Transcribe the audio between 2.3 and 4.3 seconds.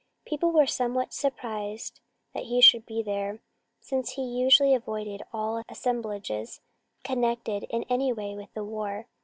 that he should be there, since he